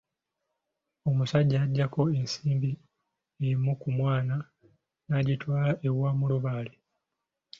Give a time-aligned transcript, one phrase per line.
[1.09, 2.71] Omusajja yaggyako ensimbi
[3.47, 4.35] emu ku mwana,
[5.07, 6.73] n'agitwala ew’omulubaale.